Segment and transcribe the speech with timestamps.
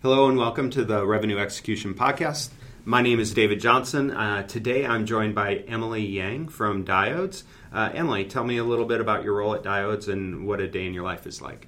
[0.00, 2.50] Hello and welcome to the Revenue Execution Podcast.
[2.84, 4.12] My name is David Johnson.
[4.12, 7.42] Uh, today I'm joined by Emily Yang from Diodes.
[7.72, 10.68] Uh, Emily, tell me a little bit about your role at Diodes and what a
[10.68, 11.66] day in your life is like.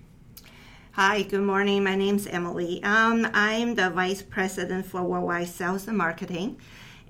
[0.93, 1.83] Hi, good morning.
[1.83, 2.81] My name is Emily.
[2.85, 6.57] Um, I'm the Vice President for Worldwide Sales and Marketing.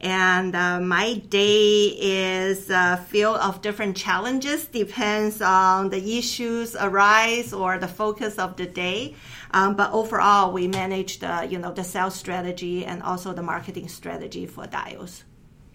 [0.01, 7.53] And uh, my day is uh, filled of different challenges, depends on the issues arise
[7.53, 9.15] or the focus of the day.
[9.51, 13.89] Um, but overall, we manage the you know the sales strategy and also the marketing
[13.89, 15.25] strategy for Diodes.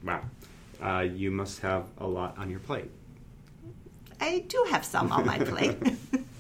[0.03, 0.22] Wow,
[0.81, 2.89] uh, you must have a lot on your plate.
[4.20, 5.78] I do have some on my plate.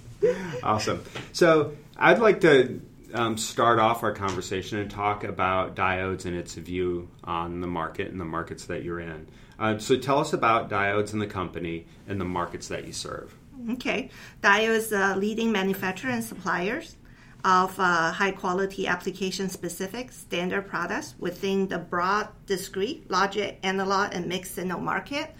[0.63, 1.03] awesome.
[1.33, 2.81] So I'd like to
[3.15, 8.11] um, start off our conversation and talk about diodes and its view on the market
[8.11, 9.27] and the markets that you're in.
[9.57, 13.35] Uh, so tell us about diodes and the company and the markets that you serve.
[13.71, 14.09] Okay,
[14.43, 16.97] Diodes is a leading manufacturer and suppliers
[17.43, 24.27] of uh, high quality application specific standard products within the broad discrete logic analog and
[24.27, 25.33] mixed signal market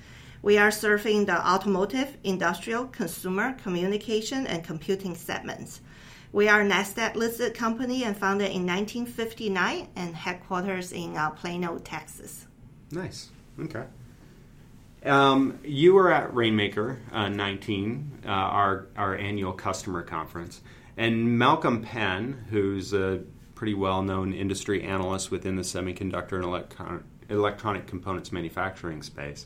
[0.45, 5.81] we are serving the automotive, industrial, consumer, communication, and computing segments.
[6.35, 11.77] We are a NASDAQ listed company and founded in 1959 and headquarters in uh, Plano,
[11.77, 12.45] Texas.
[12.91, 13.29] Nice.
[13.57, 13.85] Okay.
[15.05, 20.59] Um, you were at Rainmaker uh, 19, uh, our, our annual customer conference,
[20.97, 23.23] and Malcolm Penn, who's a
[23.55, 29.45] pretty well known industry analyst within the semiconductor and electron- electronic components manufacturing space,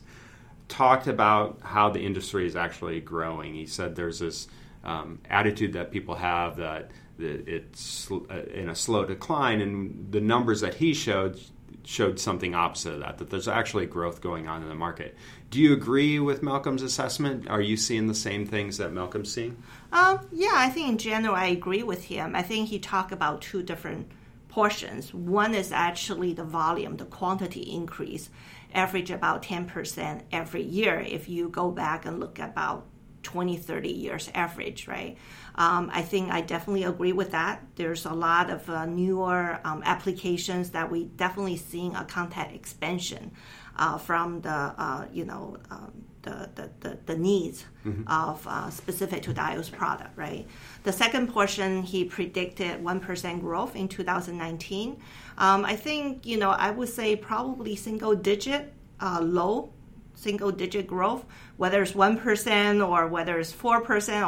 [0.66, 3.54] talked about how the industry is actually growing.
[3.54, 4.48] He said there's this
[4.84, 10.62] um, attitude that people have that, it's uh, in a slow decline, and the numbers
[10.62, 11.38] that he showed
[11.84, 13.18] showed something opposite of that.
[13.18, 15.16] That there's actually growth going on in the market.
[15.50, 17.48] Do you agree with Malcolm's assessment?
[17.48, 19.62] Are you seeing the same things that Malcolm's seeing?
[19.92, 22.34] Um, yeah, I think in general I agree with him.
[22.34, 24.10] I think he talked about two different
[24.48, 25.12] portions.
[25.14, 28.30] One is actually the volume, the quantity increase,
[28.74, 32.86] average about 10% every year if you go back and look about
[33.32, 35.16] 20, 30 years average, right?
[35.54, 37.62] Um, I think I definitely agree with that.
[37.76, 43.30] There's a lot of uh, newer um, applications that we definitely seeing a content expansion
[43.76, 45.92] uh, from the, uh, you know, um,
[46.22, 48.02] the, the, the, the needs mm-hmm.
[48.06, 50.46] of uh, specific to Diodes product, right?
[50.82, 55.00] The second portion, he predicted 1% growth in 2019.
[55.38, 59.72] Um, I think, you know, I would say probably single digit, uh, low
[60.20, 61.24] single digit growth.
[61.56, 63.82] Whether it's 1% or whether it's 4% or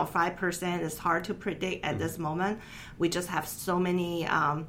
[0.06, 2.02] 5% is hard to predict at mm-hmm.
[2.02, 2.60] this moment.
[2.98, 4.66] We just have so many um,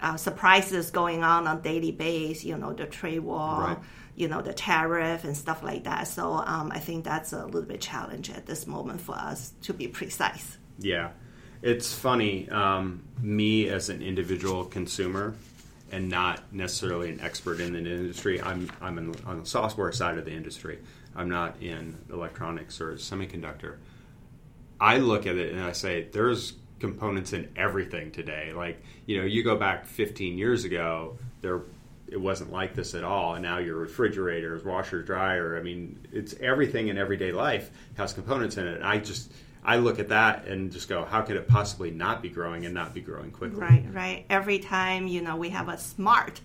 [0.00, 3.60] uh, surprises going on on daily basis, you know, the trade war.
[3.60, 3.78] Right
[4.14, 6.06] you know the tariff and stuff like that.
[6.06, 9.72] So um, I think that's a little bit challenge at this moment for us to
[9.72, 10.58] be precise.
[10.78, 11.10] Yeah,
[11.62, 12.48] it's funny.
[12.50, 15.34] Um, me as an individual consumer
[15.92, 18.40] and not necessarily an expert in the industry.
[18.40, 20.78] I'm I'm in, on the software side of the industry.
[21.14, 23.76] I'm not in electronics or semiconductor.
[24.80, 28.52] I look at it and I say there's components in everything today.
[28.54, 31.60] Like you know, you go back 15 years ago, there
[32.08, 33.34] it wasn't like this at all.
[33.34, 38.58] And now your refrigerators, washer, dryer, I mean, it's everything in everyday life has components
[38.58, 38.82] in it.
[38.82, 39.32] I just
[39.64, 42.74] I look at that and just go, how could it possibly not be growing and
[42.74, 43.60] not be growing quickly?
[43.60, 44.26] Right, right.
[44.28, 46.40] Every time you know we have a smart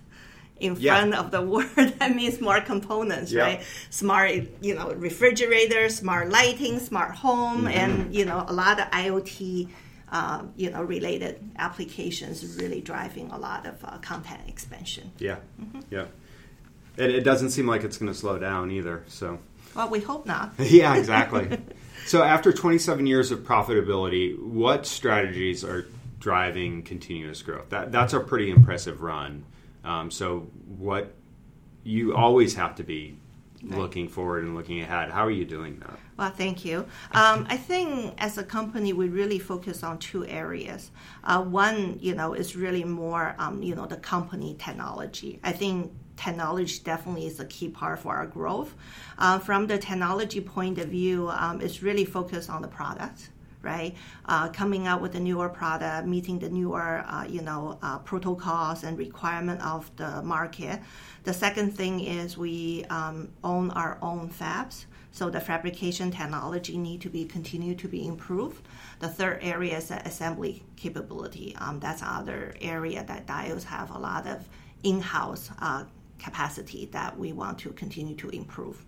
[0.59, 1.19] in front yeah.
[1.19, 3.41] of the word, that means more components, yeah.
[3.41, 3.61] right?
[3.89, 7.67] Smart, you know, refrigerator, smart lighting, smart home, mm-hmm.
[7.67, 9.69] and you know a lot of IoT
[10.11, 15.11] uh, you know, related applications really driving a lot of uh, content expansion.
[15.19, 15.81] Yeah, mm-hmm.
[15.89, 16.05] yeah.
[16.97, 19.03] And it doesn't seem like it's going to slow down either.
[19.07, 19.39] So.
[19.75, 20.53] Well, we hope not.
[20.59, 21.57] yeah, exactly.
[22.07, 25.85] so, after 27 years of profitability, what strategies are
[26.19, 27.69] driving continuous growth?
[27.69, 29.45] That that's a pretty impressive run.
[29.83, 30.47] Um, so,
[30.77, 31.13] what
[31.83, 33.17] you always have to be
[33.63, 33.77] right.
[33.77, 35.09] looking forward and looking ahead.
[35.09, 35.99] How are you doing that?
[36.17, 36.79] Well, thank you.
[37.11, 40.91] Um, I think as a company, we really focus on two areas.
[41.23, 45.39] Uh, one, you know, is really more, um, you know, the company technology.
[45.43, 48.73] I think technology definitely is a key part for our growth.
[49.17, 53.29] Uh, from the technology point of view, um, it's really focused on the product
[53.63, 53.95] right?
[54.25, 58.83] Uh, coming out with a newer product, meeting the newer, uh, you know, uh, protocols
[58.83, 60.79] and requirement of the market.
[61.23, 64.85] The second thing is we um, own our own fabs.
[65.11, 68.61] So the fabrication technology need to be continue to be improved.
[68.99, 71.55] The third area is the assembly capability.
[71.59, 74.47] Um, that's another area that Diodes have a lot of
[74.83, 75.85] in-house uh,
[76.19, 78.85] capacity that we want to continue to improve.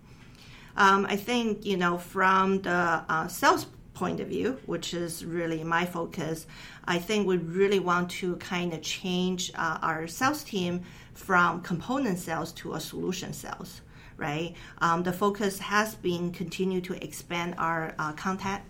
[0.75, 5.63] Um, I think you know from the uh, sales point of view, which is really
[5.63, 6.47] my focus,
[6.85, 10.83] I think we really want to kind of change uh, our sales team
[11.13, 13.81] from component sales to a solution sales,
[14.15, 14.55] right?
[14.79, 18.65] Um, the focus has been continue to expand our uh, contact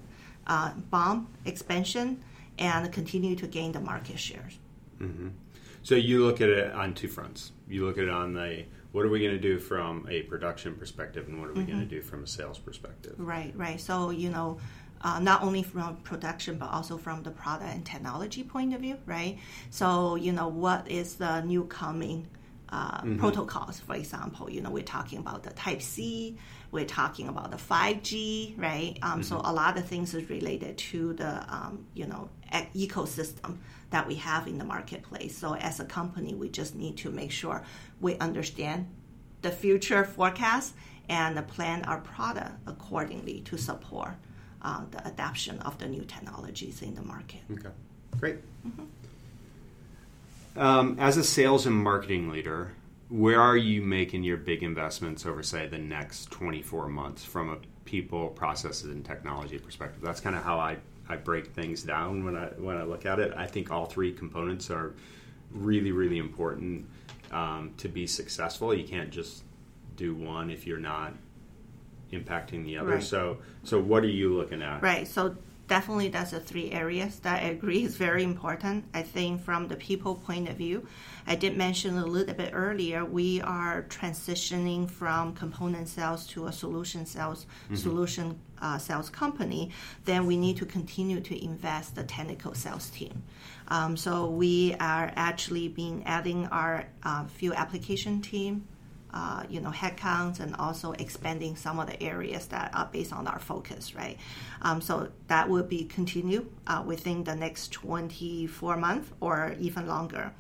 [0.48, 2.24] uh, BOM expansion
[2.58, 4.58] and continue to gain the market shares.
[5.00, 5.30] Mm-hmm.
[5.84, 7.52] So you look at it on two fronts.
[7.68, 10.76] You look at it on the what are we going to do from a production
[10.76, 11.72] perspective, and what are we mm-hmm.
[11.72, 13.14] going to do from a sales perspective?
[13.18, 13.80] Right, right.
[13.80, 14.60] So you know,
[15.02, 18.98] uh, not only from production but also from the product and technology point of view,
[19.06, 19.38] right?
[19.70, 22.28] So you know, what is the new coming
[22.70, 23.20] uh, mm-hmm.
[23.20, 23.80] protocols?
[23.80, 26.38] For example, you know, we're talking about the Type C,
[26.72, 28.98] we're talking about the 5G, right?
[29.02, 29.22] Um, mm-hmm.
[29.22, 32.30] So a lot of things is related to the um, you know
[32.76, 33.58] ecosystem
[33.90, 35.38] that we have in the marketplace.
[35.38, 37.64] So as a company, we just need to make sure
[38.00, 38.88] we understand
[39.42, 40.74] the future forecast
[41.08, 44.14] and plan our product accordingly to support
[44.62, 47.42] uh, the adoption of the new technologies in the market.
[47.52, 47.70] Okay,
[48.20, 48.38] great.
[48.68, 48.84] Mm-hmm.
[50.60, 52.74] Um, as a sales and marketing leader,
[53.10, 57.58] where are you making your big investments over, say, the next 24 months from a
[57.86, 60.02] people, processes, and technology perspective?
[60.02, 60.78] That's kind of how I,
[61.10, 63.34] I break things down when I when I look at it.
[63.36, 64.94] I think all three components are
[65.52, 66.88] really, really important
[67.32, 68.74] um, to be successful.
[68.74, 69.44] You can't just
[69.96, 71.14] do one if you're not
[72.12, 72.94] impacting the other.
[72.94, 73.04] Right.
[73.04, 74.82] So, so what are you looking at?
[74.82, 75.08] Right.
[75.08, 75.36] So
[75.68, 78.86] definitely that's the three areas that I agree is very important.
[78.94, 80.88] I think from the people point of view,
[81.28, 86.52] I did mention a little bit earlier, we are transitioning from component sales to a
[86.52, 87.76] solution sales, mm-hmm.
[87.76, 89.72] solution uh, sales company.
[90.06, 93.24] Then we need to continue to invest the technical sales team.
[93.68, 97.26] Um, so we are actually being adding our uh,
[97.56, 98.68] application team
[99.14, 103.28] uh, you know, headcounts and also expanding some of the areas that are based on
[103.28, 104.18] our focus, right?
[104.62, 110.32] Um, so that will be continue uh, within the next 24 months or even longer.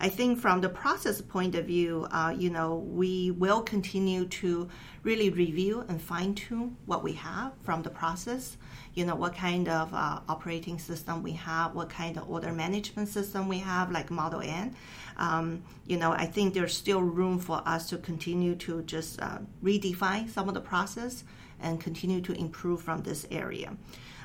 [0.00, 4.68] I think from the process point of view, uh, you know, we will continue to
[5.02, 8.56] really review and fine tune what we have from the process.
[8.94, 13.08] You know, what kind of uh, operating system we have, what kind of order management
[13.08, 14.74] system we have, like Model N.
[15.16, 19.38] Um, you know, I think there's still room for us to continue to just uh,
[19.62, 21.24] redefine some of the process
[21.60, 23.76] and continue to improve from this area.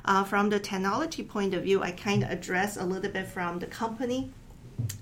[0.05, 3.59] Uh, from the technology point of view, I kind of address a little bit from
[3.59, 4.31] the company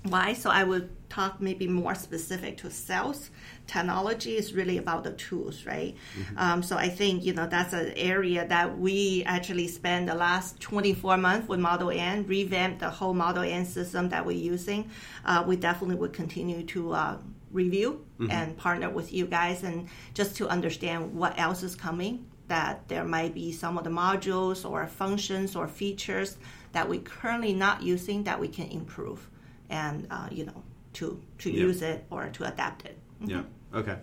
[0.04, 0.32] why?
[0.32, 3.30] So I will talk maybe more specific to sales.
[3.66, 5.94] Technology is really about the tools, right?
[6.18, 6.38] Mm-hmm.
[6.38, 10.60] Um, so I think you know that's an area that we actually spend the last
[10.60, 14.90] 24 months with Model N, revamp the whole Model N system that we're using.
[15.24, 17.18] Uh, we definitely will continue to uh,
[17.50, 18.30] review mm-hmm.
[18.30, 22.26] and partner with you guys, and just to understand what else is coming.
[22.48, 26.38] That there might be some of the modules or functions or features
[26.72, 29.28] that we currently not using that we can improve
[29.70, 30.62] and uh, you know
[30.94, 31.60] to to yeah.
[31.60, 32.98] use it or to adapt it.
[33.20, 33.30] Mm-hmm.
[33.30, 33.42] Yeah.
[33.74, 33.96] Okay.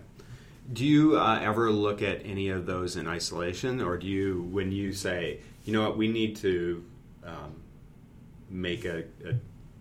[0.72, 4.72] Do you uh, ever look at any of those in isolation, or do you, when
[4.72, 6.84] you say, you know what, we need to
[7.24, 7.62] um,
[8.50, 9.34] make a, a,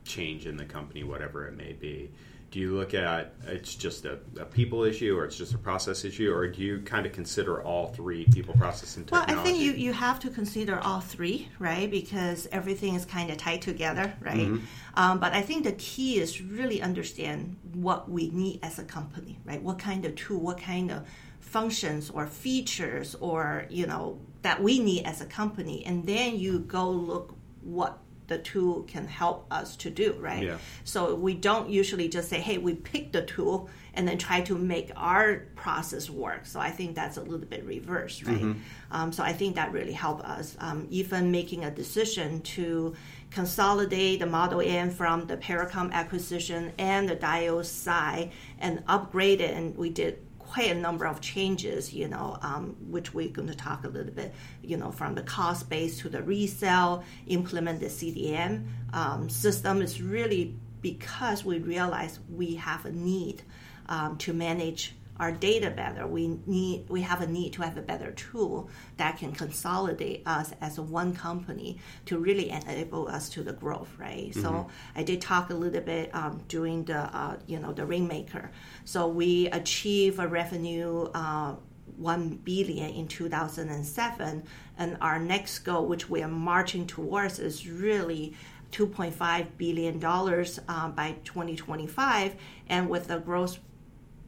[0.05, 2.11] change in the company, whatever it may be,
[2.51, 6.05] do you look at it's just a, a, people issue or it's just a process
[6.05, 9.43] issue or do you kind of consider all three people process and technology well i
[9.43, 11.91] think you, you have to consider all three right?
[11.91, 14.37] Because everything is kind of tied together right?
[14.37, 14.63] Mm-hmm.
[14.93, 19.37] um, but i think the key is really understand what we need as a company
[19.43, 19.61] right?
[19.61, 21.05] What kind of tool what kind of
[21.41, 25.83] functions or features or you know that we need as a company.
[25.85, 27.97] And then you go look what
[28.27, 30.43] the tool can help us to do, right?
[30.43, 30.57] Yeah.
[30.83, 34.57] So we don't usually just say, hey, we pick the tool and then try to
[34.57, 36.45] make our process work.
[36.45, 38.41] So I think that's a little bit reverse, right?
[38.41, 38.59] Mm-hmm.
[38.91, 40.57] Um, so I think that really helped us.
[40.59, 42.95] Um, even making a decision to
[43.31, 49.55] consolidate the Model N from the Pericom acquisition and the Diodes side and upgrade it,
[49.55, 50.19] and we did
[50.55, 54.13] quite a number of changes, you know, um, which we're going to talk a little
[54.13, 54.33] bit,
[54.63, 59.81] you know, from the cost base to the resale, implement the CDM um, system.
[59.81, 63.43] Is really because we realize we have a need
[63.89, 66.05] um, to manage our data better.
[66.07, 70.53] We need we have a need to have a better tool that can consolidate us
[70.61, 74.31] as one company to really enable us to the growth, right?
[74.31, 74.41] Mm-hmm.
[74.41, 78.51] So I did talk a little bit um, during the uh, you know the Rainmaker.
[78.83, 81.09] So we achieve a revenue.
[81.13, 81.55] Uh,
[81.97, 84.43] 1 billion in 2007
[84.77, 88.33] and our next goal which we are marching towards is really
[88.71, 92.35] 2.5 billion dollars uh, by 2025
[92.67, 93.59] and with the growth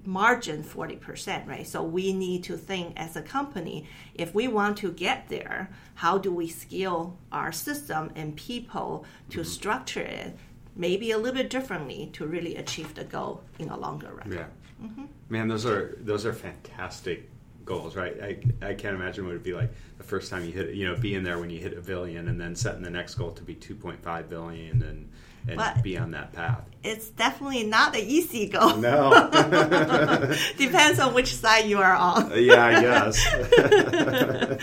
[0.08, 1.68] margin 40%, right?
[1.68, 3.86] So we need to think as a company,
[4.16, 9.42] if we want to get there, how do we scale our system and people to
[9.42, 9.50] mm-hmm.
[9.50, 10.38] structure it
[10.76, 14.32] maybe a little bit differently to really achieve the goal in a longer run?
[14.32, 14.46] Yeah.
[14.82, 15.06] Mm-hmm.
[15.30, 17.30] Man, those are those are fantastic
[17.68, 18.16] goals, right?
[18.22, 20.96] I, I can't imagine what it'd be like the first time you hit, you know,
[20.96, 23.56] being there when you hit a billion and then setting the next goal to be
[23.56, 25.10] 2.5 billion and
[25.48, 26.62] and but be on that path.
[26.84, 28.76] It's definitely not an easy goal.
[28.78, 29.30] No.
[30.58, 32.32] Depends on which side you are on.
[32.36, 33.26] yeah, I guess.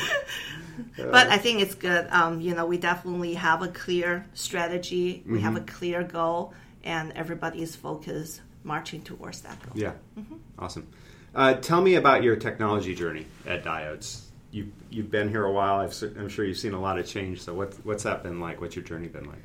[0.96, 2.06] but I think it's good.
[2.11, 5.23] Um, you know, we definitely have a clear strategy.
[5.26, 5.44] We mm-hmm.
[5.44, 9.73] have a clear goal, and everybody is focused marching towards that goal.
[9.75, 10.37] Yeah, mm-hmm.
[10.58, 10.87] awesome.
[11.35, 14.23] Uh, tell me about your technology journey at Diodes.
[14.53, 15.81] You you've been here a while.
[15.81, 15.85] i
[16.21, 17.43] am sure you've seen a lot of change.
[17.43, 18.61] So what's what's that been like?
[18.61, 19.43] What's your journey been like?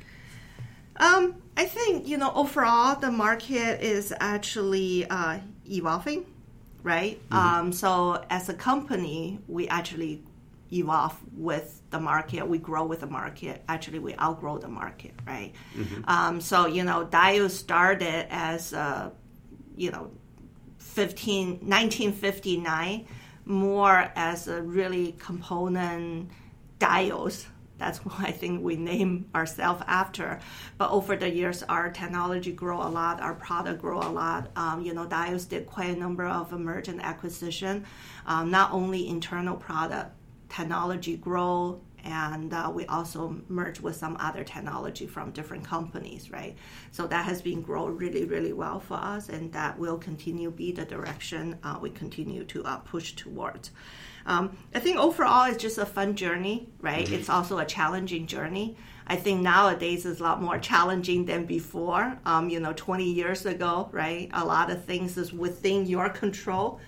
[0.96, 6.26] Um, I think you know overall the market is actually uh, evolving,
[6.84, 7.20] right?
[7.28, 7.36] Mm-hmm.
[7.36, 10.22] Um, so as a company, we actually
[10.72, 12.46] evolve with the market.
[12.46, 13.64] We grow with the market.
[13.68, 15.52] Actually, we outgrow the market, right?
[15.76, 16.02] Mm-hmm.
[16.08, 19.10] Um, so you know, Diodes started as a
[19.76, 20.12] you know
[20.80, 23.06] 15, 1959
[23.46, 26.30] more as a really component
[26.78, 27.46] diodes
[27.80, 30.38] that's what I think we name ourselves after.
[30.78, 34.50] But over the years, our technology grow a lot, our product grow a lot.
[34.54, 37.84] Um, you know, Diodes did quite a number of merge and acquisition.
[38.26, 40.14] Um, not only internal product
[40.50, 46.56] technology grow, and uh, we also merge with some other technology from different companies, right?
[46.92, 50.72] So that has been growing really, really well for us, and that will continue be
[50.72, 53.70] the direction uh, we continue to uh, push towards.
[54.26, 57.04] Um, I think overall it's just a fun journey, right?
[57.04, 57.14] Mm-hmm.
[57.14, 58.76] It's also a challenging journey.
[59.06, 62.16] I think nowadays is a lot more challenging than before.
[62.24, 64.30] Um, you know, 20 years ago, right?
[64.32, 66.80] A lot of things is within your control.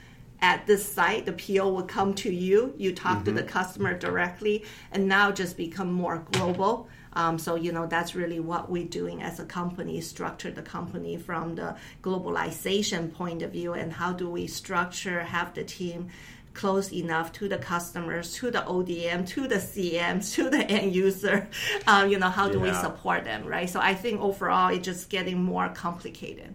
[0.43, 2.75] At this site, the PO will come to you.
[2.77, 3.25] You talk mm-hmm.
[3.27, 6.89] to the customer directly, and now just become more global.
[7.15, 11.17] Um, so you know that's really what we're doing as a company, structure the company
[11.17, 16.09] from the globalization point of view, and how do we structure, have the team
[16.55, 21.49] close enough to the customers, to the ODM, to the CM, to the end user.
[21.87, 22.65] Um, you know, how do yeah.
[22.65, 23.69] we support them, right?
[23.69, 26.55] So I think overall it's just getting more complicated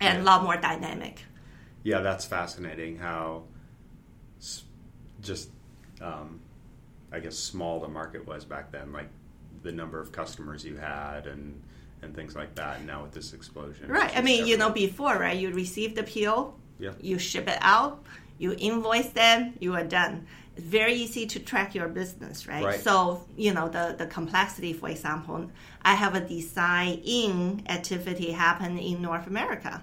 [0.00, 0.22] and yeah.
[0.22, 1.24] a lot more dynamic.
[1.84, 3.44] Yeah, that's fascinating how
[5.22, 5.50] just,
[6.00, 6.40] um,
[7.12, 8.92] I guess, small the market was back then.
[8.92, 9.08] Like
[9.62, 11.62] the number of customers you had and
[12.02, 12.78] and things like that.
[12.78, 14.10] And now with this explosion, right?
[14.16, 14.48] I mean, everywhere.
[14.48, 16.90] you know, before right, you receive the PO, yeah.
[17.00, 18.04] you ship it out
[18.38, 20.26] you invoice them, you are done.
[20.56, 22.64] It's very easy to track your business, right?
[22.64, 22.80] right?
[22.80, 25.50] So, you know, the, the complexity, for example,
[25.82, 29.82] I have a design in activity happen in North America,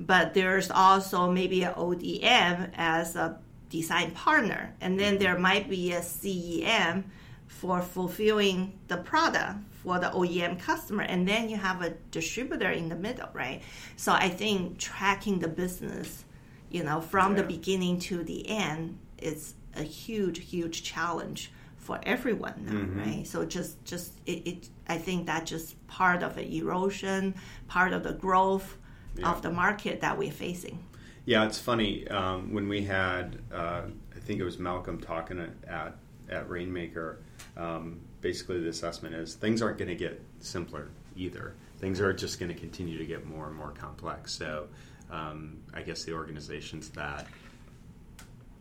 [0.00, 3.38] but there's also maybe an ODM as a
[3.70, 7.04] design partner, and then there might be a CEM
[7.46, 12.88] for fulfilling the product for the OEM customer, and then you have a distributor in
[12.88, 13.62] the middle, right?
[13.96, 16.24] So I think tracking the business
[16.70, 17.42] you know, from yeah.
[17.42, 22.98] the beginning to the end, it's a huge, huge challenge for everyone now, mm-hmm.
[22.98, 23.26] right?
[23.26, 27.34] So just, just it, it, I think that just part of the erosion,
[27.68, 28.76] part of the growth
[29.18, 29.30] yeah.
[29.30, 30.82] of the market that we're facing.
[31.24, 33.82] Yeah, it's funny um, when we had, uh,
[34.14, 35.96] I think it was Malcolm talking at
[36.28, 37.20] at Rainmaker.
[37.56, 41.54] Um, basically, the assessment is things aren't going to get simpler either.
[41.78, 44.32] Things are just going to continue to get more and more complex.
[44.32, 44.68] So
[45.10, 47.26] um, I guess the organizations that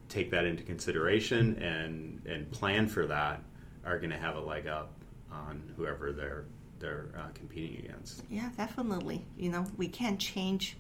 [0.10, 3.42] take that into consideration and and plan for that
[3.86, 4.92] are going to have a leg up
[5.32, 6.46] on whoever they're
[6.86, 8.24] they're uh, competing against.
[8.30, 9.26] Yeah, definitely.
[9.38, 10.78] You know, we can't change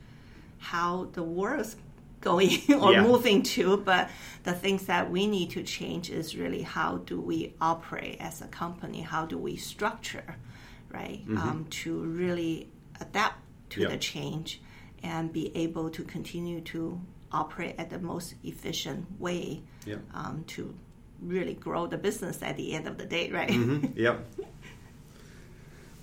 [0.59, 1.75] how the world is
[2.21, 3.01] going or yeah.
[3.03, 4.09] moving to, but
[4.43, 8.47] the things that we need to change is really how do we operate as a
[8.47, 9.01] company?
[9.01, 10.35] How do we structure,
[10.93, 11.37] right, mm-hmm.
[11.37, 12.69] um, to really
[13.01, 13.39] adapt
[13.71, 13.89] to yep.
[13.89, 14.61] the change
[15.03, 16.99] and be able to continue to
[17.31, 19.95] operate at the most efficient way yeah.
[20.13, 20.73] um, to
[21.21, 23.49] really grow the business at the end of the day, right?
[23.49, 23.99] Mm-hmm.
[24.05, 24.25] Yep.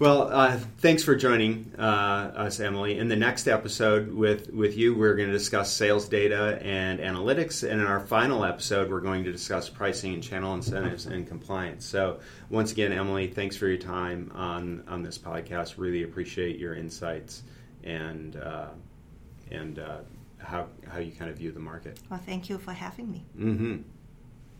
[0.03, 2.99] Well, uh, thanks for joining uh, us, Emily.
[2.99, 7.63] In the next episode with, with you, we're going to discuss sales data and analytics.
[7.63, 11.85] And in our final episode, we're going to discuss pricing and channel incentives and compliance.
[11.85, 12.19] So,
[12.51, 15.75] once again, Emily, thanks for your time on, on this podcast.
[15.79, 17.45] Really appreciate your insights
[17.85, 18.71] and uh,
[19.53, 19.99] and uh,
[20.39, 22.01] how how you kind of view the market.
[22.11, 23.25] Well, thank you for having me.
[23.39, 23.83] Mm-hmm.